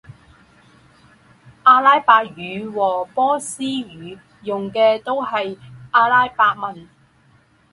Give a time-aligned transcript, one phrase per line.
[1.61, 5.29] 阿拉伯语和波斯语用的都是
[5.91, 6.89] 阿拉伯文。